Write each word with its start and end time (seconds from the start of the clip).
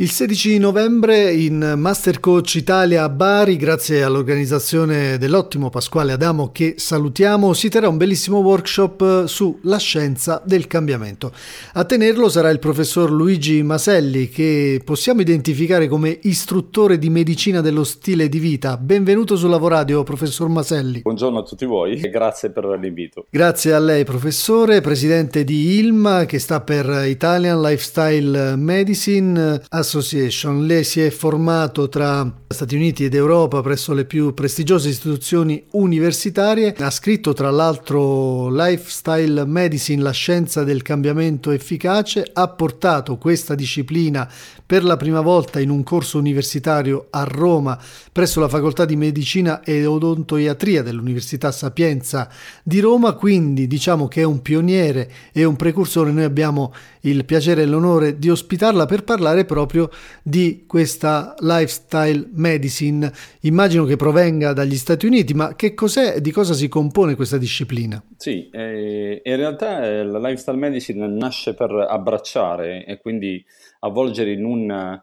Il 0.00 0.10
16 0.10 0.58
novembre 0.58 1.32
in 1.32 1.74
Master 1.76 2.20
Coach 2.20 2.54
Italia 2.54 3.02
a 3.02 3.08
Bari, 3.08 3.56
grazie 3.56 4.04
all'organizzazione 4.04 5.18
dell'ottimo 5.18 5.70
Pasquale 5.70 6.12
Adamo 6.12 6.52
che 6.52 6.74
salutiamo, 6.76 7.52
si 7.52 7.68
terrà 7.68 7.88
un 7.88 7.96
bellissimo 7.96 8.38
workshop 8.38 9.24
sulla 9.24 9.76
scienza 9.78 10.40
del 10.44 10.68
cambiamento. 10.68 11.32
A 11.72 11.84
tenerlo 11.84 12.28
sarà 12.28 12.50
il 12.50 12.60
professor 12.60 13.10
Luigi 13.10 13.60
Maselli 13.64 14.28
che 14.28 14.80
possiamo 14.84 15.20
identificare 15.20 15.88
come 15.88 16.16
istruttore 16.22 16.96
di 16.96 17.10
medicina 17.10 17.60
dello 17.60 17.82
stile 17.82 18.28
di 18.28 18.38
vita. 18.38 18.76
Benvenuto 18.76 19.34
su 19.34 19.48
Lavoradio, 19.48 20.04
professor 20.04 20.48
Maselli. 20.48 21.00
Buongiorno 21.00 21.40
a 21.40 21.42
tutti 21.42 21.64
voi 21.64 21.98
e 22.00 22.06
grazie 22.08 22.50
per 22.50 22.66
l'invito. 22.80 23.26
Grazie 23.28 23.72
a 23.72 23.80
lei, 23.80 24.04
professore, 24.04 24.80
presidente 24.80 25.42
di 25.42 25.80
ILMA 25.80 26.24
che 26.24 26.38
sta 26.38 26.60
per 26.60 27.02
Italian 27.08 27.60
Lifestyle 27.60 28.54
Medicine 28.54 29.60
Association. 29.88 30.66
Lei 30.66 30.84
si 30.84 31.00
è 31.00 31.08
formato 31.08 31.88
tra 31.88 32.30
Stati 32.46 32.74
Uniti 32.74 33.04
ed 33.04 33.14
Europa 33.14 33.62
presso 33.62 33.94
le 33.94 34.04
più 34.04 34.34
prestigiose 34.34 34.90
istituzioni 34.90 35.64
universitarie. 35.72 36.74
Ha 36.78 36.90
scritto 36.90 37.32
tra 37.32 37.50
l'altro 37.50 38.50
Lifestyle 38.50 39.46
Medicine, 39.46 40.02
la 40.02 40.10
scienza 40.10 40.64
del 40.64 40.82
cambiamento 40.82 41.50
efficace. 41.50 42.28
Ha 42.30 42.48
portato 42.48 43.16
questa 43.16 43.54
disciplina 43.54 44.30
per 44.66 44.84
la 44.84 44.98
prima 44.98 45.22
volta 45.22 45.60
in 45.60 45.70
un 45.70 45.82
corso 45.82 46.18
universitario 46.18 47.06
a 47.08 47.24
Roma 47.24 47.78
presso 48.12 48.40
la 48.40 48.48
Facoltà 48.48 48.84
di 48.84 48.96
Medicina 48.96 49.62
e 49.62 49.86
Odontoiatria 49.86 50.82
dell'Università 50.82 51.50
Sapienza 51.50 52.28
di 52.62 52.80
Roma, 52.80 53.14
quindi 53.14 53.66
diciamo 53.66 54.08
che 54.08 54.20
è 54.20 54.24
un 54.24 54.42
pioniere 54.42 55.10
e 55.32 55.44
un 55.44 55.56
precursore. 55.56 56.10
Noi 56.10 56.24
abbiamo 56.24 56.74
il 57.02 57.24
piacere 57.24 57.62
e 57.62 57.66
l'onore 57.66 58.18
di 58.18 58.28
ospitarla 58.28 58.84
per 58.84 59.04
parlare 59.04 59.46
proprio 59.46 59.77
di 60.22 60.64
questa 60.66 61.34
lifestyle 61.38 62.28
medicine. 62.32 63.12
Immagino 63.42 63.84
che 63.84 63.96
provenga 63.96 64.52
dagli 64.52 64.76
Stati 64.76 65.06
Uniti, 65.06 65.34
ma 65.34 65.54
che 65.54 65.74
cos'è 65.74 66.16
e 66.16 66.20
di 66.20 66.30
cosa 66.30 66.54
si 66.54 66.68
compone 66.68 67.14
questa 67.14 67.38
disciplina? 67.38 68.02
Sì, 68.16 68.48
eh, 68.50 69.20
in 69.22 69.36
realtà 69.36 69.84
eh, 69.84 70.04
la 70.04 70.18
lifestyle 70.18 70.56
medicine 70.56 71.06
nasce 71.06 71.54
per 71.54 71.70
abbracciare 71.70 72.84
e 72.84 72.98
quindi 72.98 73.44
avvolgere 73.80 74.32
in, 74.32 74.44
un, 74.44 75.00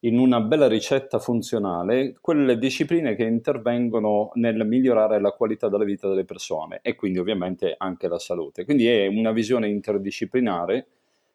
in 0.00 0.18
una 0.18 0.40
bella 0.40 0.68
ricetta 0.68 1.18
funzionale 1.18 2.16
quelle 2.20 2.58
discipline 2.58 3.14
che 3.14 3.24
intervengono 3.24 4.30
nel 4.34 4.66
migliorare 4.66 5.20
la 5.20 5.30
qualità 5.30 5.68
della 5.68 5.84
vita 5.84 6.08
delle 6.08 6.24
persone 6.24 6.80
e 6.82 6.94
quindi 6.94 7.18
ovviamente 7.18 7.74
anche 7.76 8.08
la 8.08 8.18
salute. 8.18 8.64
Quindi 8.64 8.86
è 8.86 9.06
una 9.06 9.32
visione 9.32 9.68
interdisciplinare 9.68 10.86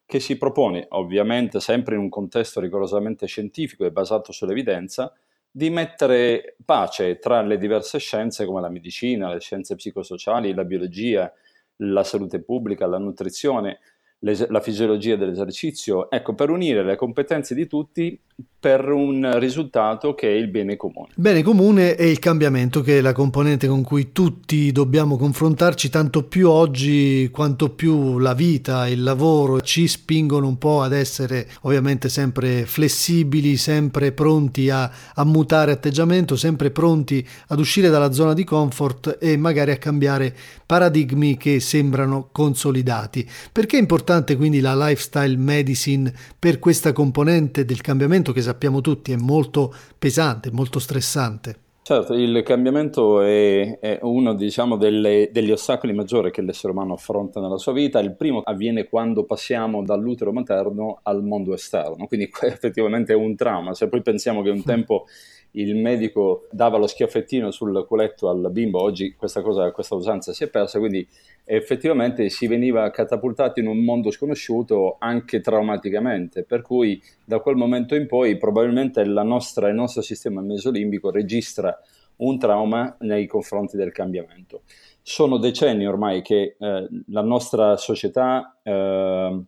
che 0.05 0.19
si 0.19 0.37
propone, 0.37 0.85
ovviamente 0.89 1.59
sempre 1.59 1.95
in 1.95 2.01
un 2.01 2.09
contesto 2.09 2.59
rigorosamente 2.59 3.25
scientifico 3.25 3.85
e 3.85 3.91
basato 3.91 4.31
sull'evidenza, 4.31 5.13
di 5.49 5.69
mettere 5.69 6.55
pace 6.65 7.19
tra 7.19 7.41
le 7.41 7.57
diverse 7.57 7.99
scienze 7.99 8.45
come 8.45 8.61
la 8.61 8.69
medicina, 8.69 9.31
le 9.31 9.39
scienze 9.39 9.75
psicosociali, 9.75 10.53
la 10.53 10.65
biologia, 10.65 11.31
la 11.77 12.03
salute 12.03 12.41
pubblica, 12.41 12.87
la 12.87 12.97
nutrizione, 12.97 13.79
la 14.19 14.61
fisiologia 14.61 15.15
dell'esercizio, 15.15 16.09
ecco, 16.09 16.33
per 16.33 16.49
unire 16.49 16.83
le 16.83 16.95
competenze 16.95 17.53
di 17.53 17.67
tutti 17.67 18.19
per 18.63 18.89
un 18.89 19.37
risultato 19.39 20.15
che 20.15 20.29
è 20.29 20.31
il 20.31 20.47
bene 20.47 20.77
comune. 20.77 21.09
Bene 21.15 21.43
comune 21.43 21.95
è 21.95 22.03
il 22.03 22.19
cambiamento 22.19 22.79
che 22.79 22.99
è 22.99 23.01
la 23.01 23.11
componente 23.11 23.67
con 23.67 23.83
cui 23.83 24.13
tutti 24.13 24.71
dobbiamo 24.71 25.17
confrontarci, 25.17 25.89
tanto 25.89 26.23
più 26.23 26.49
oggi 26.49 27.27
quanto 27.29 27.71
più 27.71 28.19
la 28.19 28.33
vita, 28.33 28.87
il 28.87 29.03
lavoro 29.03 29.59
ci 29.59 29.85
spingono 29.89 30.47
un 30.47 30.57
po' 30.57 30.81
ad 30.81 30.93
essere 30.93 31.45
ovviamente 31.63 32.07
sempre 32.07 32.65
flessibili, 32.65 33.57
sempre 33.57 34.13
pronti 34.13 34.69
a, 34.69 34.89
a 35.13 35.25
mutare 35.25 35.73
atteggiamento, 35.73 36.37
sempre 36.37 36.71
pronti 36.71 37.27
ad 37.47 37.59
uscire 37.59 37.89
dalla 37.89 38.13
zona 38.13 38.31
di 38.31 38.45
comfort 38.45 39.17
e 39.19 39.35
magari 39.35 39.71
a 39.71 39.77
cambiare 39.77 40.33
paradigmi 40.65 41.35
che 41.35 41.59
sembrano 41.59 42.29
consolidati. 42.31 43.29
Perché 43.51 43.75
è 43.75 43.81
importante 43.81 44.37
quindi 44.37 44.61
la 44.61 44.87
lifestyle 44.87 45.35
medicine 45.35 46.13
per 46.39 46.59
questa 46.59 46.93
componente 46.93 47.65
del 47.65 47.81
cambiamento 47.81 48.22
che 48.31 48.41
sappiamo 48.41 48.81
tutti 48.81 49.11
è 49.11 49.17
molto 49.17 49.73
pesante, 49.97 50.51
molto 50.51 50.79
stressante. 50.79 51.57
Certo, 51.85 52.13
il 52.13 52.43
cambiamento 52.43 53.19
è, 53.19 53.77
è 53.79 53.99
uno 54.03 54.33
diciamo, 54.35 54.77
delle, 54.77 55.27
degli 55.33 55.51
ostacoli 55.51 55.91
maggiori 55.91 56.31
che 56.31 56.41
l'essere 56.41 56.71
umano 56.71 56.93
affronta 56.93 57.41
nella 57.41 57.57
sua 57.57 57.73
vita. 57.73 57.99
Il 57.99 58.15
primo 58.15 58.39
avviene 58.39 58.87
quando 58.87 59.25
passiamo 59.25 59.83
dall'utero 59.83 60.31
materno 60.31 60.99
al 61.03 61.23
mondo 61.23 61.53
esterno, 61.53 62.07
quindi 62.07 62.29
effettivamente 62.43 63.11
è 63.11 63.17
un 63.17 63.35
trauma. 63.35 63.73
Se 63.73 63.89
poi 63.89 64.01
pensiamo 64.01 64.41
che 64.41 64.49
un 64.49 64.63
tempo 64.63 65.07
il 65.53 65.75
medico 65.75 66.47
dava 66.51 66.77
lo 66.77 66.87
schiaffettino 66.87 67.51
sul 67.51 67.85
culetto 67.87 68.29
al 68.29 68.49
bimbo, 68.51 68.81
oggi 68.81 69.13
questa, 69.15 69.41
cosa, 69.41 69.71
questa 69.71 69.95
usanza 69.95 70.33
si 70.33 70.43
è 70.43 70.49
persa, 70.49 70.79
quindi 70.79 71.07
effettivamente 71.45 72.29
si 72.29 72.47
veniva 72.47 72.89
catapultati 72.89 73.59
in 73.59 73.67
un 73.67 73.83
mondo 73.83 74.09
sconosciuto 74.09 74.95
anche 74.99 75.41
traumaticamente, 75.41 76.43
per 76.43 76.61
cui 76.61 77.01
da 77.25 77.39
quel 77.39 77.55
momento 77.55 77.95
in 77.95 78.07
poi 78.07 78.37
probabilmente 78.37 79.03
nostra, 79.03 79.67
il 79.67 79.75
nostro 79.75 80.01
sistema 80.01 80.41
mesolimbico 80.41 81.11
registra 81.11 81.77
un 82.17 82.39
trauma 82.39 82.95
nei 82.99 83.27
confronti 83.27 83.75
del 83.75 83.91
cambiamento. 83.91 84.61
Sono 85.01 85.37
decenni 85.37 85.85
ormai 85.85 86.21
che 86.21 86.55
eh, 86.57 86.87
la 87.07 87.21
nostra 87.21 87.75
società 87.75 88.57
eh, 88.63 89.41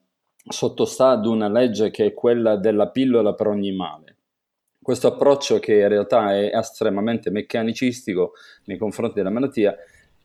sottostà 0.47 1.09
ad 1.11 1.25
una 1.25 1.47
legge 1.47 1.89
che 1.91 2.07
è 2.07 2.13
quella 2.13 2.57
della 2.57 2.89
pillola 2.89 3.33
per 3.33 3.47
ogni 3.47 3.71
male 3.71 4.04
questo 4.85 5.07
approccio 5.07 5.57
che 5.57 5.79
in 5.79 5.87
realtà 5.87 6.35
è 6.35 6.55
estremamente 6.55 7.31
meccanicistico 7.31 8.33
nei 8.65 8.77
confronti 8.77 9.15
della 9.15 9.31
malattia 9.31 9.75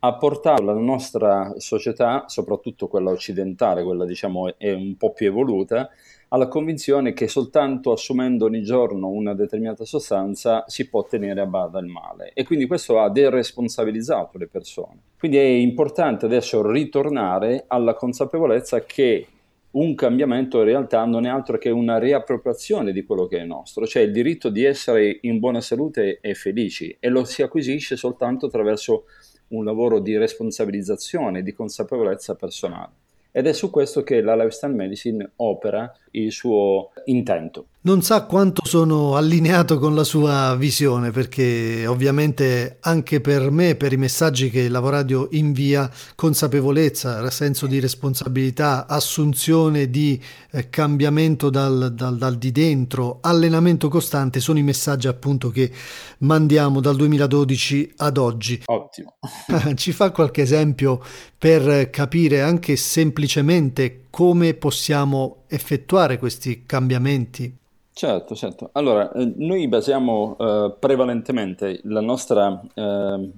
ha 0.01 0.15
portato 0.17 0.63
la 0.63 0.75
nostra 0.75 1.55
società, 1.57 2.25
soprattutto 2.27 2.87
quella 2.87 3.11
occidentale, 3.11 3.83
quella 3.83 4.05
diciamo 4.05 4.59
è 4.59 4.71
un 4.71 4.99
po' 4.99 5.13
più 5.15 5.29
evoluta, 5.29 5.89
alla 6.29 6.47
convinzione 6.49 7.15
che 7.15 7.27
soltanto 7.27 7.91
assumendo 7.91 8.45
ogni 8.45 8.63
giorno 8.63 9.09
una 9.09 9.33
determinata 9.33 9.87
sostanza 9.87 10.65
si 10.67 10.91
può 10.91 11.05
tenere 11.05 11.41
a 11.41 11.47
bada 11.47 11.79
il 11.79 11.87
male 11.87 12.33
e 12.35 12.45
quindi 12.45 12.67
questo 12.67 13.01
ha 13.01 13.09
deresponsabilizzato 13.09 14.37
le 14.37 14.47
persone. 14.47 15.01
Quindi 15.19 15.39
è 15.39 15.41
importante 15.41 16.27
adesso 16.27 16.71
ritornare 16.71 17.65
alla 17.67 17.95
consapevolezza 17.95 18.85
che 18.85 19.27
un 19.73 19.95
cambiamento 19.95 20.59
in 20.59 20.65
realtà 20.65 21.05
non 21.05 21.27
è 21.27 21.29
altro 21.29 21.57
che 21.59 21.71
una 21.71 21.99
riappropriazione 21.99 22.93
di 22.93 23.05
quello 23.05 23.27
che 23.27 23.39
è 23.39 23.45
nostro, 23.45 23.87
cioè 23.87 24.03
il 24.03 24.13
diritto 24.13 24.49
di 24.49 24.65
essere 24.65 25.19
in 25.23 25.39
buona 25.39 25.61
salute 25.61 26.19
e 26.21 26.35
felici 26.35 26.97
e 26.99 27.09
lo 27.09 27.25
si 27.25 27.43
acquisisce 27.43 27.97
soltanto 27.97 28.47
attraverso 28.47 29.05
un 29.49 29.65
lavoro 29.65 30.01
di 30.01 30.17
responsabilizzazione, 30.17 31.43
di 31.43 31.53
consapevolezza 31.53 32.35
personale. 32.35 32.93
Ed 33.33 33.47
è 33.47 33.53
su 33.53 33.71
questo 33.71 34.03
che 34.03 34.21
la 34.23 34.35
lifestyle 34.35 34.75
medicine 34.75 35.31
opera 35.37 35.93
il 36.13 36.33
suo 36.33 36.91
intento. 37.05 37.67
Non 37.83 38.03
sa 38.03 38.25
quanto 38.25 38.61
sono 38.67 39.17
allineato 39.17 39.79
con 39.79 39.95
la 39.95 40.05
sua 40.05 40.55
visione 40.55 41.13
perché 41.13 41.87
ovviamente 41.87 42.77
anche 42.81 43.23
per 43.23 43.51
me, 43.51 43.75
per 43.75 43.95
i 43.95 43.97
messaggi 43.97 44.51
che 44.51 44.69
Lavoradio 44.69 45.29
invia, 45.31 45.91
consapevolezza, 46.15 47.31
senso 47.31 47.67
di 47.67 47.81
responsabilità, 47.81 48.87
assunzione 48.87 49.89
di 49.89 50.23
eh, 50.51 50.69
cambiamento 50.69 51.49
dal, 51.49 51.95
dal, 51.95 52.19
dal, 52.19 52.37
di 52.37 52.53
dentro, 52.53 53.17
allenamento 53.23 53.89
costante 53.89 54.41
sono 54.41 54.59
i 54.59 54.63
messaggi 54.63 55.09
appunto 55.09 55.49
che 55.49 55.73
mandiamo 56.19 56.81
dal 56.81 56.97
2012 56.97 57.95
ad 57.97 58.19
oggi. 58.19 58.61
Ottimo. 58.67 59.17
Ci 59.75 59.93
fa 59.93 60.11
qualche 60.11 60.43
esempio 60.43 61.03
per 61.39 61.89
capire 61.89 62.43
anche 62.43 62.77
semplicemente 62.77 64.03
come 64.11 64.53
possiamo 64.53 65.45
effettuare 65.49 66.19
questi 66.19 66.65
cambiamenti? 66.67 67.57
Certo, 67.93 68.35
certo. 68.35 68.71
Allora, 68.73 69.13
eh, 69.13 69.31
noi 69.37 69.69
basiamo 69.69 70.37
eh, 70.39 70.75
prevalentemente 70.79 71.81
la 71.85 72.01
nostra, 72.01 72.59
eh, 72.73 73.31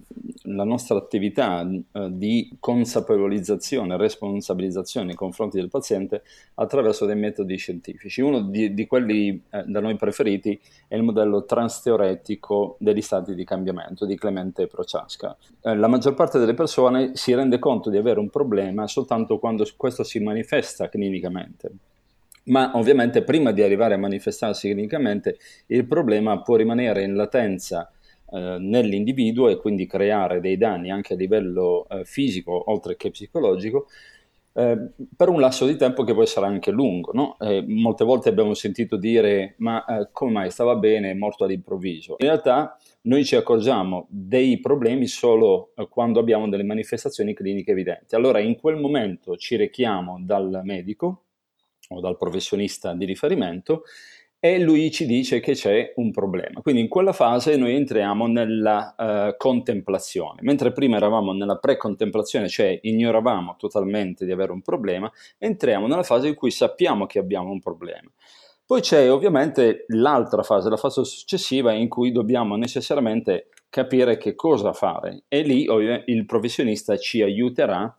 la 0.42 0.64
nostra 0.64 0.96
attività 0.98 1.62
eh, 1.62 2.08
di 2.12 2.56
consapevolizzazione, 2.60 3.96
responsabilizzazione 3.96 5.06
nei 5.06 5.14
confronti 5.16 5.56
del 5.56 5.68
paziente 5.68 6.22
attraverso 6.54 7.06
dei 7.06 7.16
metodi 7.16 7.56
scientifici. 7.56 8.20
Uno 8.20 8.40
di, 8.42 8.72
di 8.72 8.86
quelli 8.86 9.42
eh, 9.50 9.64
da 9.66 9.80
noi 9.80 9.96
preferiti 9.96 10.60
è 10.86 10.94
il 10.94 11.02
modello 11.02 11.44
transteoretico 11.44 12.76
degli 12.78 13.02
stati 13.02 13.34
di 13.34 13.44
cambiamento 13.44 14.04
di 14.06 14.16
Clemente 14.16 14.68
Prochaska. 14.68 15.36
Eh, 15.60 15.74
la 15.74 15.88
maggior 15.88 16.14
parte 16.14 16.38
delle 16.38 16.54
persone 16.54 17.16
si 17.16 17.34
rende 17.34 17.58
conto 17.58 17.90
di 17.90 17.96
avere 17.96 18.20
un 18.20 18.28
problema 18.28 18.86
soltanto 18.86 19.38
quando 19.38 19.66
questo 19.76 20.04
si 20.04 20.20
manifesta 20.20 20.88
clinicamente 20.88 21.72
ma 22.44 22.72
ovviamente 22.74 23.22
prima 23.22 23.52
di 23.52 23.62
arrivare 23.62 23.94
a 23.94 23.98
manifestarsi 23.98 24.70
clinicamente 24.70 25.38
il 25.66 25.86
problema 25.86 26.40
può 26.42 26.56
rimanere 26.56 27.02
in 27.02 27.14
latenza 27.14 27.90
eh, 28.30 28.56
nell'individuo 28.58 29.48
e 29.48 29.58
quindi 29.58 29.86
creare 29.86 30.40
dei 30.40 30.56
danni 30.56 30.90
anche 30.90 31.14
a 31.14 31.16
livello 31.16 31.86
eh, 31.88 32.04
fisico 32.04 32.70
oltre 32.70 32.96
che 32.96 33.10
psicologico 33.10 33.86
eh, 34.54 34.90
per 35.16 35.28
un 35.28 35.40
lasso 35.40 35.66
di 35.66 35.76
tempo 35.76 36.04
che 36.04 36.12
può 36.12 36.22
essere 36.22 36.46
anche 36.46 36.70
lungo. 36.70 37.12
No? 37.12 37.36
Eh, 37.38 37.64
molte 37.66 38.04
volte 38.04 38.28
abbiamo 38.28 38.54
sentito 38.54 38.96
dire 38.96 39.54
ma 39.58 39.84
eh, 39.84 40.08
come 40.12 40.32
mai 40.32 40.50
stava 40.50 40.76
bene, 40.76 41.10
è 41.10 41.14
morto 41.14 41.44
all'improvviso. 41.44 42.16
In 42.18 42.26
realtà 42.26 42.76
noi 43.02 43.24
ci 43.24 43.36
accorgiamo 43.36 44.06
dei 44.08 44.60
problemi 44.60 45.06
solo 45.06 45.72
quando 45.88 46.20
abbiamo 46.20 46.48
delle 46.48 46.64
manifestazioni 46.64 47.34
cliniche 47.34 47.72
evidenti. 47.72 48.14
Allora 48.14 48.40
in 48.40 48.56
quel 48.56 48.76
momento 48.76 49.36
ci 49.36 49.56
rechiamo 49.56 50.18
dal 50.22 50.60
medico 50.64 51.22
o 51.96 52.00
dal 52.00 52.16
professionista 52.16 52.94
di 52.94 53.04
riferimento 53.04 53.84
e 54.44 54.58
lui 54.58 54.90
ci 54.90 55.06
dice 55.06 55.38
che 55.38 55.52
c'è 55.52 55.92
un 55.96 56.10
problema. 56.10 56.62
Quindi 56.62 56.80
in 56.80 56.88
quella 56.88 57.12
fase 57.12 57.56
noi 57.56 57.76
entriamo 57.76 58.26
nella 58.26 58.92
uh, 58.98 59.36
contemplazione, 59.36 60.40
mentre 60.42 60.72
prima 60.72 60.96
eravamo 60.96 61.32
nella 61.32 61.58
pre-contemplazione, 61.58 62.48
cioè 62.48 62.76
ignoravamo 62.82 63.54
totalmente 63.56 64.24
di 64.24 64.32
avere 64.32 64.50
un 64.50 64.60
problema, 64.60 65.08
entriamo 65.38 65.86
nella 65.86 66.02
fase 66.02 66.26
in 66.26 66.34
cui 66.34 66.50
sappiamo 66.50 67.06
che 67.06 67.20
abbiamo 67.20 67.50
un 67.50 67.60
problema. 67.60 68.10
Poi 68.66 68.80
c'è 68.80 69.12
ovviamente 69.12 69.84
l'altra 69.88 70.42
fase, 70.42 70.68
la 70.68 70.76
fase 70.76 71.04
successiva 71.04 71.72
in 71.72 71.88
cui 71.88 72.10
dobbiamo 72.10 72.56
necessariamente 72.56 73.48
capire 73.68 74.16
che 74.16 74.34
cosa 74.34 74.72
fare 74.72 75.22
e 75.28 75.42
lì 75.42 75.68
il 76.06 76.26
professionista 76.26 76.96
ci 76.96 77.22
aiuterà 77.22 77.96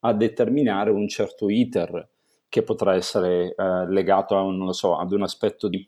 a 0.00 0.12
determinare 0.12 0.90
un 0.90 1.06
certo 1.06 1.48
iter 1.48 2.08
che 2.54 2.62
potrà 2.62 2.94
essere 2.94 3.52
eh, 3.52 3.88
legato 3.88 4.36
a 4.36 4.42
un, 4.42 4.72
so, 4.72 4.96
ad 4.96 5.10
un 5.10 5.24
aspetto 5.24 5.66
di 5.66 5.84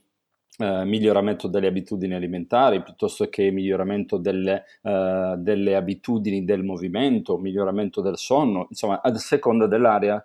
eh, 0.58 0.84
miglioramento 0.84 1.46
delle 1.46 1.68
abitudini 1.68 2.12
alimentari 2.12 2.82
piuttosto 2.82 3.28
che 3.28 3.52
miglioramento 3.52 4.16
delle, 4.16 4.64
eh, 4.82 5.34
delle, 5.38 5.76
abitudini 5.76 6.44
del 6.44 6.64
movimento, 6.64 7.38
miglioramento 7.38 8.00
del 8.00 8.16
sonno, 8.16 8.66
insomma 8.68 9.00
a 9.00 9.14
seconda 9.14 9.68
dell'area 9.68 10.20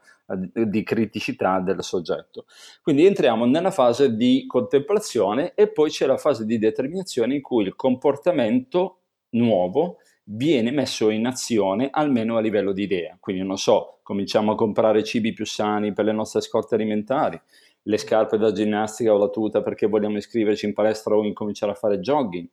eh, 0.55 0.67
di 0.67 0.81
criticità 0.81 1.59
del 1.59 1.83
soggetto. 1.83 2.45
Quindi 2.81 3.05
entriamo 3.05 3.45
nella 3.45 3.69
fase 3.69 4.15
di 4.15 4.45
contemplazione 4.47 5.53
e 5.53 5.71
poi 5.71 5.91
c'è 5.91 6.07
la 6.07 6.17
fase 6.17 6.43
di 6.43 6.57
determinazione 6.57 7.35
in 7.35 7.41
cui 7.43 7.65
il 7.65 7.75
comportamento 7.75 9.01
nuovo 9.33 9.97
viene 10.33 10.71
messo 10.71 11.09
in 11.09 11.25
azione 11.25 11.89
almeno 11.91 12.37
a 12.37 12.41
livello 12.41 12.71
di 12.71 12.83
idea. 12.83 13.17
Quindi 13.19 13.43
non 13.43 13.57
so, 13.57 13.99
cominciamo 14.03 14.53
a 14.53 14.55
comprare 14.55 15.03
cibi 15.03 15.33
più 15.33 15.45
sani 15.45 15.93
per 15.93 16.05
le 16.05 16.11
nostre 16.11 16.41
scorte 16.41 16.75
alimentari, 16.75 17.39
le 17.83 17.97
scarpe 17.97 18.37
da 18.37 18.51
ginnastica 18.51 19.13
o 19.13 19.17
la 19.17 19.29
tuta 19.29 19.61
perché 19.61 19.87
vogliamo 19.87 20.17
iscriverci 20.17 20.65
in 20.65 20.73
palestra 20.73 21.15
o 21.15 21.23
incominciare 21.23 21.71
a 21.71 21.75
fare 21.75 21.99
jogging. 21.99 22.47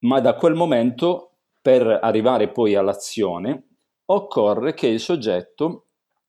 Ma 0.00 0.20
da 0.20 0.34
quel 0.34 0.54
momento, 0.54 1.32
per 1.60 1.86
arrivare 1.86 2.48
poi 2.48 2.74
all'azione, 2.74 3.64
occorre 4.06 4.74
che 4.74 4.86
il 4.86 5.00
soggetto 5.00 5.86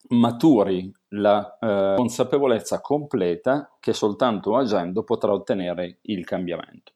maturi 0.09 0.91
la 1.13 1.57
eh, 1.59 1.93
consapevolezza 1.95 2.81
completa 2.81 3.75
che 3.79 3.93
soltanto 3.93 4.55
agendo 4.55 5.03
potrà 5.03 5.31
ottenere 5.31 5.99
il 6.03 6.25
cambiamento. 6.25 6.93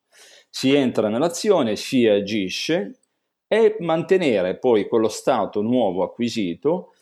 Si 0.50 0.74
entra 0.74 1.10
nell'azione, 1.10 1.76
si 1.76 2.08
agisce 2.08 3.00
e 3.48 3.78
mantenere 3.80 4.58
poi 4.58 4.88
quello 4.88 5.08
stato 5.08 5.62
nuovo 5.62 6.04
acquisito 6.04 6.94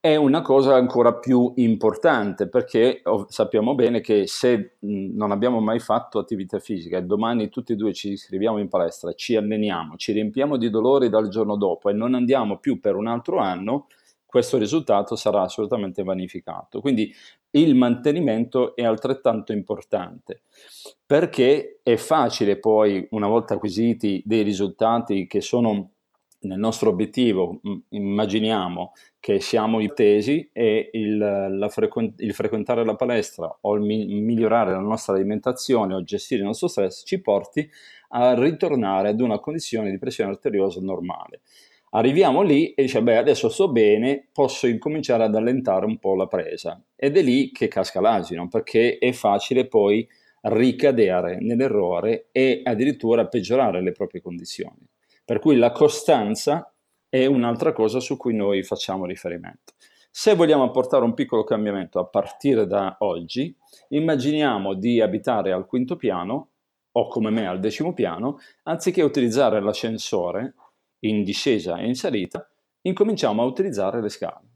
è 0.00 0.14
una 0.14 0.42
cosa 0.42 0.76
ancora 0.76 1.14
più 1.14 1.52
importante 1.56 2.48
perché 2.48 3.02
sappiamo 3.26 3.74
bene 3.74 4.00
che 4.00 4.28
se 4.28 4.76
non 4.80 5.32
abbiamo 5.32 5.60
mai 5.60 5.80
fatto 5.80 6.20
attività 6.20 6.60
fisica 6.60 6.98
e 6.98 7.02
domani 7.02 7.48
tutti 7.48 7.72
e 7.72 7.76
due 7.76 7.92
ci 7.92 8.12
iscriviamo 8.12 8.58
in 8.58 8.68
palestra, 8.68 9.12
ci 9.14 9.34
alleniamo, 9.34 9.96
ci 9.96 10.12
riempiamo 10.12 10.56
di 10.56 10.70
dolori 10.70 11.08
dal 11.08 11.28
giorno 11.28 11.56
dopo 11.56 11.90
e 11.90 11.94
non 11.94 12.14
andiamo 12.14 12.58
più 12.58 12.78
per 12.78 12.94
un 12.94 13.08
altro 13.08 13.38
anno, 13.38 13.88
questo 14.24 14.56
risultato 14.56 15.16
sarà 15.16 15.42
assolutamente 15.42 16.04
vanificato. 16.04 16.80
Quindi 16.80 17.12
il 17.52 17.74
mantenimento 17.74 18.76
è 18.76 18.84
altrettanto 18.84 19.52
importante 19.52 20.42
perché 21.04 21.80
è 21.82 21.96
facile 21.96 22.58
poi, 22.58 23.06
una 23.10 23.28
volta 23.28 23.54
acquisiti 23.54 24.22
dei 24.26 24.42
risultati 24.42 25.26
che 25.26 25.40
sono 25.40 25.92
nel 26.40 26.58
nostro 26.58 26.90
obiettivo, 26.90 27.60
immaginiamo 27.88 28.92
che 29.18 29.40
siamo 29.40 29.84
tesi 29.94 30.48
e 30.52 30.90
il, 30.92 31.66
frequ- 31.70 32.20
il, 32.20 32.34
frequentare 32.34 32.84
la 32.84 32.94
palestra 32.94 33.58
o 33.62 33.74
il 33.74 33.80
mi- 33.80 34.06
migliorare 34.06 34.70
la 34.70 34.78
nostra 34.78 35.14
alimentazione 35.14 35.94
o 35.94 36.02
gestire 36.02 36.42
il 36.42 36.46
nostro 36.46 36.68
stress 36.68 37.02
ci 37.04 37.20
porti 37.20 37.68
a 38.10 38.34
ritornare 38.34 39.08
ad 39.08 39.20
una 39.20 39.40
condizione 39.40 39.90
di 39.90 39.98
pressione 39.98 40.30
arteriosa 40.30 40.80
normale. 40.80 41.40
Arriviamo 41.90 42.42
lì 42.42 42.74
e 42.74 42.82
dice, 42.82 43.02
beh, 43.02 43.16
adesso 43.16 43.48
sto 43.48 43.70
bene, 43.70 44.28
posso 44.32 44.66
incominciare 44.66 45.24
ad 45.24 45.34
allentare 45.34 45.86
un 45.86 45.98
po' 45.98 46.14
la 46.14 46.26
presa. 46.26 46.82
Ed 46.94 47.16
è 47.16 47.22
lì 47.22 47.50
che 47.50 47.68
casca 47.68 48.00
l'asino, 48.00 48.48
perché 48.48 48.98
è 48.98 49.12
facile 49.12 49.66
poi 49.66 50.06
ricadere 50.42 51.38
nell'errore 51.40 52.28
e 52.30 52.60
addirittura 52.64 53.26
peggiorare 53.26 53.82
le 53.82 53.92
proprie 53.92 54.20
condizioni. 54.20 54.86
Per 55.24 55.38
cui 55.38 55.56
la 55.56 55.72
costanza 55.72 56.72
è 57.08 57.26
un'altra 57.26 57.72
cosa 57.72 58.00
su 58.00 58.16
cui 58.16 58.34
noi 58.34 58.62
facciamo 58.62 59.06
riferimento. 59.06 59.72
Se 60.10 60.34
vogliamo 60.34 60.64
apportare 60.64 61.04
un 61.04 61.14
piccolo 61.14 61.44
cambiamento 61.44 61.98
a 61.98 62.06
partire 62.06 62.66
da 62.66 62.96
oggi, 63.00 63.54
immaginiamo 63.88 64.74
di 64.74 65.00
abitare 65.00 65.52
al 65.52 65.66
quinto 65.66 65.96
piano 65.96 66.48
o 66.92 67.08
come 67.08 67.30
me 67.30 67.46
al 67.46 67.60
decimo 67.60 67.92
piano, 67.92 68.38
anziché 68.64 69.02
utilizzare 69.02 69.60
l'ascensore 69.60 70.54
in 71.00 71.22
discesa 71.22 71.78
e 71.78 71.86
in 71.86 71.94
salita, 71.94 72.48
incominciamo 72.82 73.42
a 73.42 73.46
utilizzare 73.46 74.00
le 74.00 74.08
scale. 74.08 74.46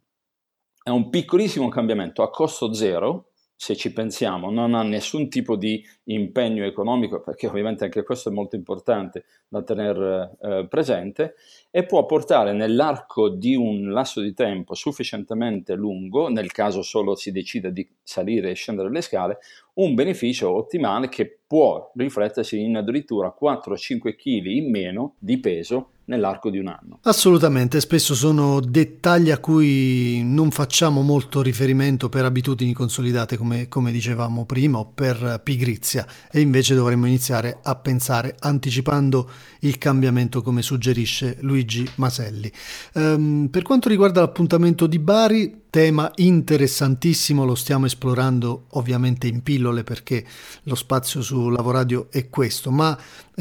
È 0.83 0.91
un 0.91 1.11
piccolissimo 1.11 1.69
cambiamento 1.69 2.23
a 2.23 2.31
costo 2.31 2.73
zero 2.73 3.33
se 3.63 3.77
ci 3.77 3.93
pensiamo, 3.93 4.51
non 4.51 4.75
ha 4.75 4.83
nessun 4.83 5.29
tipo 5.29 5.55
di 5.55 5.81
impegno 6.07 6.65
economico, 6.65 7.21
perché 7.21 7.47
ovviamente 7.47 7.85
anche 7.85 8.03
questo 8.03 8.29
è 8.29 8.33
molto 8.33 8.57
importante 8.57 9.25
da 9.47 9.63
tenere 9.63 10.37
eh, 10.41 10.67
presente, 10.69 11.37
e 11.71 11.87
può 11.87 12.05
portare 12.05 12.53
nell'arco 12.53 13.29
di 13.29 13.55
un 13.55 13.93
lasso 13.93 14.21
di 14.21 14.35
tempo 14.35 14.75
sufficientemente 14.75 15.77
lungo, 15.77 16.29
nel 16.29 16.51
caso 16.51 16.83
solo 16.83 17.15
si 17.15 17.31
decida 17.31 17.71
di 17.71 17.89
salire 18.03 18.51
e 18.51 18.55
scendere 18.55 18.91
le 18.91 19.01
scale, 19.01 19.39
un 19.75 19.95
beneficio 19.95 20.51
ottimale 20.51 21.09
che 21.09 21.43
può 21.47 21.93
riflettersi 21.95 22.61
in 22.61 22.79
addirittura 22.79 23.33
4-5 23.41 24.17
kg 24.17 24.47
in 24.47 24.71
meno 24.73 25.15
di 25.21 25.39
peso 25.39 25.92
nell'arco 26.07 26.51
di 26.51 26.59
un 26.59 26.69
anno. 26.69 26.99
Assolutamente, 27.03 27.81
spesso 27.81 28.15
sono 28.15 28.61
dettagli 28.61 29.31
a 29.31 29.39
cui 29.39 30.23
non 30.25 30.51
facciamo 30.51 31.03
molto 31.03 31.43
riferimento 31.43 32.09
per 32.09 32.25
abitudini 32.25 32.73
consolidate, 32.73 33.37
come, 33.37 33.69
come, 33.69 33.93
dicevamo 33.93 34.45
prima, 34.45 34.79
o 34.79 34.87
per 34.87 35.41
pigrizia, 35.43 36.07
e 36.31 36.41
invece 36.41 36.75
dovremmo 36.75 37.07
iniziare 37.07 37.59
a 37.63 37.75
pensare 37.77 38.37
anticipando 38.41 39.31
il 39.61 39.79
cambiamento 39.79 40.43
come 40.43 40.63
suggerisce 40.63 41.37
Luigi 41.41 41.89
Maselli. 41.97 42.51
Um, 42.95 43.49
per 43.51 43.63
quanto 43.63 43.89
riguarda 43.89 44.21
l'appuntamento 44.21 44.87
di 44.87 44.99
Bari, 44.99 45.62
tema 45.73 46.13
interessantissimo, 46.17 47.47
lo 47.47 47.55
stiamo 47.55 47.87
esplorando 47.87 48.65
ovviamente 48.73 49.27
in 49.27 49.43
pillole 49.43 49.85
perché 49.85 50.23
lo 50.65 50.75
spazio 50.75 51.23
su 51.23 51.49
Lavoradio 51.49 52.09
è 52.11 52.29
questo, 52.29 52.71
ma 52.71 52.95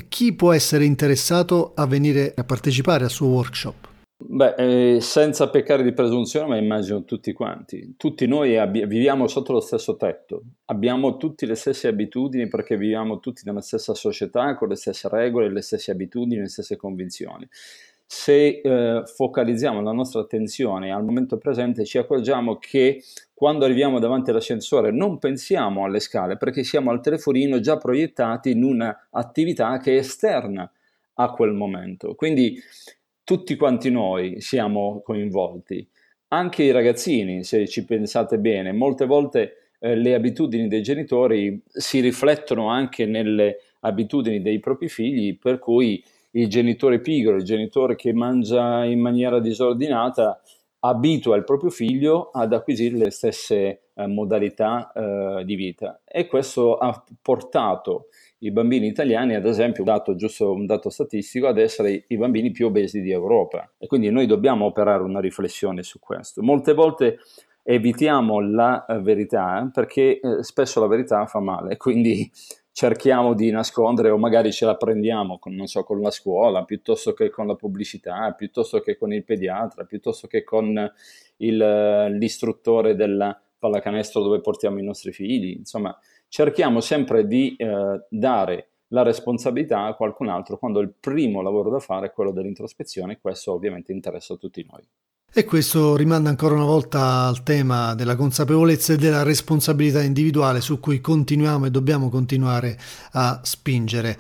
chi 0.08 0.32
può 0.32 0.54
essere 0.54 0.86
interessato 0.86 1.74
a 1.76 1.86
venire 1.86 2.34
a 2.34 2.46
partecipare 2.46 3.04
al 3.04 3.10
suo 3.10 3.28
workshop? 3.28 3.90
Beh, 4.24 4.96
eh, 4.96 5.02
senza 5.02 5.50
peccare 5.50 5.84
di 5.84 5.92
presunzione, 5.92 6.48
ma 6.48 6.56
immagino 6.56 7.04
tutti 7.04 7.34
quanti. 7.34 7.96
Tutti 7.98 8.26
noi 8.28 8.58
abbi- 8.58 8.86
viviamo 8.86 9.28
sotto 9.28 9.52
lo 9.52 9.60
stesso 9.60 9.98
tetto, 9.98 10.44
abbiamo 10.66 11.18
tutte 11.18 11.46
le 11.46 11.56
stesse 11.56 11.90
abitudini 11.90 12.48
perché 12.48 12.78
viviamo 12.78 13.20
tutti 13.20 13.42
nella 13.44 13.62
stessa 13.62 13.94
società, 13.94 14.56
con 14.56 14.70
le 14.70 14.76
stesse 14.76 15.10
regole, 15.10 15.52
le 15.52 15.62
stesse 15.62 15.92
abitudini, 15.92 16.40
le 16.40 16.48
stesse 16.48 16.78
convinzioni 16.78 17.46
se 18.13 18.60
eh, 18.62 19.03
focalizziamo 19.06 19.82
la 19.82 19.94
nostra 19.94 20.20
attenzione 20.20 20.91
al 20.91 21.06
momento 21.06 21.38
presente 21.38 21.86
ci 21.86 21.98
accorgiamo 21.98 22.58
che 22.58 23.01
quando 23.34 23.63
arriviamo 23.63 24.00
davanti 24.00 24.32
all'ascensore 24.32 24.91
non 24.91 25.18
pensiamo 25.18 25.86
alle 25.86 26.01
scale 26.01 26.36
perché 26.36 26.65
siamo 26.65 26.91
al 26.91 27.00
telefonino 27.00 27.62
già 27.62 27.77
proiettati 27.77 28.51
in 28.51 28.65
un'attività 28.65 29.77
che 29.77 29.94
è 29.94 30.00
esterna 30.00 30.70
a 31.13 31.32
quel 31.32 31.53
momento. 31.53 32.13
Quindi 32.13 32.60
tutti 33.24 33.56
quanti 33.56 33.89
noi 33.89 34.41
siamo 34.41 35.00
coinvolti, 35.01 35.88
anche 36.34 36.63
i 36.63 36.72
ragazzini, 36.72 37.46
se 37.46 37.65
ci 37.65 37.86
pensate 37.86 38.39
bene, 38.39 38.74
molte 38.74 39.06
volte 39.06 39.70
eh, 39.80 39.96
le 39.96 40.15
abitudini 40.15 40.68
dei 40.68 40.82
genitori 40.82 41.63
si 41.65 42.01
riflettono 42.01 42.68
anche 42.68 43.06
nelle 43.06 43.62
abitudini 43.80 44.41
dei 44.41 44.60
propri 44.60 44.89
figli, 44.89 45.39
per 45.39 45.60
cui 45.60 46.03
il 46.32 46.48
genitore 46.48 47.00
pigro, 47.02 47.36
il 47.36 47.44
genitore 47.44 47.96
che 47.96 48.14
mangia 48.14 48.86
in 48.86 49.00
maniera 49.00 49.40
disordinata, 49.40 50.42
abitua 50.84 51.36
il 51.36 51.44
proprio 51.44 51.70
figlio 51.70 52.32
ad 52.32 52.54
acquisire 52.54 52.98
le 52.98 53.12
stesse 53.12 53.82
eh, 53.94 54.08
modalità 54.08 54.92
eh, 54.92 55.44
di 55.46 55.56
vita 55.56 56.02
e 56.04 56.26
questo 56.26 56.78
ha 56.78 57.04
portato 57.22 58.08
i 58.40 58.52
bambini 58.52 58.88
italiani, 58.88 59.36
ad 59.36 59.46
esempio, 59.46 59.84
dato, 59.84 60.16
giusto 60.16 60.52
un 60.52 60.66
dato 60.66 60.90
statistico, 60.90 61.46
ad 61.46 61.60
essere 61.60 62.06
i 62.08 62.18
bambini 62.18 62.50
più 62.50 62.66
obesi 62.66 63.02
di 63.02 63.12
Europa. 63.12 63.72
E 63.78 63.86
quindi 63.86 64.10
noi 64.10 64.26
dobbiamo 64.26 64.66
operare 64.66 65.04
una 65.04 65.20
riflessione 65.20 65.84
su 65.84 66.00
questo. 66.00 66.42
Molte 66.42 66.74
volte 66.74 67.20
evitiamo 67.62 68.40
la 68.40 68.84
verità 69.04 69.70
perché 69.72 70.20
eh, 70.20 70.44
spesso 70.44 70.80
la 70.80 70.88
verità 70.88 71.24
fa 71.28 71.40
male, 71.40 71.78
quindi 71.78 72.32
cerchiamo 72.72 73.34
di 73.34 73.51
nascondere 73.51 74.10
o 74.10 74.18
magari 74.18 74.51
ce 74.51 74.66
la 74.66 74.75
prendiamo 74.75 75.40
con, 75.40 75.66
so, 75.68 75.84
con 75.84 76.00
la 76.01 76.12
scuola, 76.12 76.63
piuttosto 76.63 77.13
che 77.13 77.30
con 77.30 77.48
la 77.48 77.56
pubblicità, 77.56 78.32
piuttosto 78.34 78.80
che 78.80 78.98
con 78.98 79.13
il 79.13 79.24
pediatra, 79.24 79.84
piuttosto 79.84 80.28
che 80.28 80.44
con 80.44 80.92
il, 81.38 82.16
l'istruttore 82.18 82.96
della 82.96 83.40
pallacanestro 83.60 84.22
dove 84.24 84.42
portiamo 84.42 84.80
i 84.80 84.84
nostri 84.84 85.12
figli. 85.12 85.56
Insomma, 85.58 85.96
cerchiamo 86.28 86.80
sempre 86.80 87.28
di 87.28 87.56
eh, 87.56 88.06
dare 88.10 88.70
la 88.88 89.04
responsabilità 89.04 89.84
a 89.84 89.94
qualcun 89.94 90.30
altro 90.30 90.58
quando 90.58 90.80
il 90.80 90.94
primo 90.98 91.42
lavoro 91.42 91.70
da 91.70 91.80
fare 91.80 92.08
è 92.08 92.12
quello 92.12 92.32
dell'introspezione, 92.32 93.20
questo 93.20 93.54
ovviamente 93.54 93.92
interessa 93.92 94.34
a 94.34 94.38
tutti 94.38 94.66
noi. 94.70 94.86
E 95.34 95.46
questo 95.46 95.96
rimanda 95.96 96.28
ancora 96.28 96.56
una 96.56 96.66
volta 96.66 97.22
al 97.22 97.42
tema 97.44 97.96
della 97.96 98.18
consapevolezza 98.18 98.92
e 98.92 98.98
della 98.98 99.24
responsabilità 99.24 100.04
individuale 100.04 100.60
su 100.60 100.82
cui 100.82 101.00
continuiamo 101.00 101.68
e 101.68 101.72
dobbiamo 101.72 102.10
continuare 102.10 102.78
a 103.12 103.40
spingere. 103.42 104.18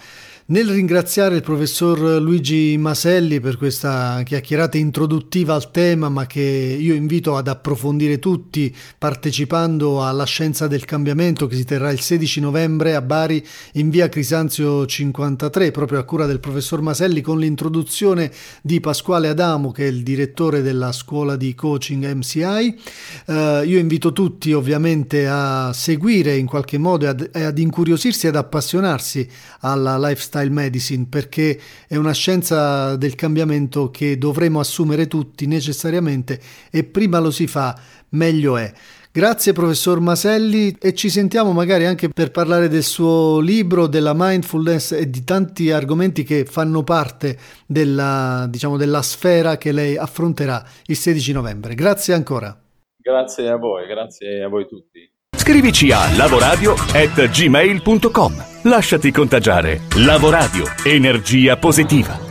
Nel 0.51 0.69
ringraziare 0.69 1.35
il 1.35 1.43
professor 1.43 1.97
Luigi 2.21 2.75
Maselli 2.77 3.39
per 3.39 3.57
questa 3.57 4.21
chiacchierata 4.25 4.77
introduttiva 4.77 5.53
al 5.53 5.71
tema, 5.71 6.09
ma 6.09 6.25
che 6.25 6.41
io 6.41 6.93
invito 6.93 7.37
ad 7.37 7.47
approfondire 7.47 8.19
tutti 8.19 8.75
partecipando 8.97 10.05
alla 10.05 10.25
Scienza 10.25 10.67
del 10.67 10.83
Cambiamento 10.83 11.47
che 11.47 11.55
si 11.55 11.63
terrà 11.63 11.89
il 11.91 12.01
16 12.01 12.41
novembre 12.41 12.95
a 12.95 13.01
Bari 13.01 13.45
in 13.73 13.89
via 13.89 14.09
Crisanzio 14.09 14.85
53, 14.85 15.71
proprio 15.71 15.99
a 15.99 16.03
cura 16.03 16.25
del 16.25 16.41
professor 16.41 16.81
Maselli, 16.81 17.21
con 17.21 17.39
l'introduzione 17.39 18.29
di 18.61 18.81
Pasquale 18.81 19.29
Adamo, 19.29 19.71
che 19.71 19.85
è 19.85 19.89
il 19.89 20.03
direttore 20.03 20.61
della 20.61 20.91
scuola 20.91 21.00
di 21.35 21.55
coaching 21.55 22.05
MCI. 22.13 22.79
Eh, 23.25 23.63
io 23.65 23.77
invito 23.77 24.11
tutti 24.11 24.53
ovviamente 24.53 25.27
a 25.27 25.71
seguire 25.73 26.35
in 26.37 26.45
qualche 26.45 26.77
modo 26.77 27.05
e 27.05 27.07
ad, 27.09 27.29
ad 27.33 27.57
incuriosirsi 27.57 28.27
ed 28.27 28.35
appassionarsi 28.35 29.27
alla 29.61 29.97
lifestyle 29.97 30.49
medicine 30.49 31.05
perché 31.09 31.59
è 31.87 31.95
una 31.95 32.13
scienza 32.13 32.95
del 32.95 33.15
cambiamento 33.15 33.91
che 33.91 34.17
dovremo 34.17 34.59
assumere 34.59 35.07
tutti 35.07 35.45
necessariamente 35.45 36.39
e 36.69 36.83
prima 36.83 37.19
lo 37.19 37.31
si 37.31 37.47
fa 37.47 37.77
meglio 38.09 38.57
è. 38.57 38.73
Grazie 39.13 39.51
professor 39.51 39.99
Maselli 39.99 40.73
e 40.79 40.93
ci 40.93 41.09
sentiamo 41.09 41.51
magari 41.51 41.85
anche 41.85 42.07
per 42.07 42.31
parlare 42.31 42.69
del 42.69 42.83
suo 42.83 43.41
libro, 43.41 43.87
della 43.87 44.13
mindfulness 44.15 44.93
e 44.93 45.09
di 45.09 45.25
tanti 45.25 45.69
argomenti 45.69 46.23
che 46.23 46.45
fanno 46.45 46.81
parte 46.83 47.37
della, 47.67 48.47
diciamo, 48.49 48.77
della 48.77 49.01
sfera 49.01 49.57
che 49.57 49.73
lei 49.73 49.97
affronterà 49.97 50.63
il 50.85 50.95
16 50.95 51.33
novembre. 51.33 51.75
Grazie 51.75 52.13
ancora. 52.13 52.57
Grazie 52.95 53.49
a 53.49 53.57
voi, 53.57 53.85
grazie 53.85 54.43
a 54.43 54.47
voi 54.47 54.65
tutti. 54.65 55.01
Scrivici 55.35 55.91
a 55.91 56.09
lavoradio@gmail.com. 56.15 58.45
Lasciati 58.63 59.11
contagiare. 59.11 59.81
Lavoradio. 59.97 60.63
Energia 60.85 61.57
positiva. 61.57 62.29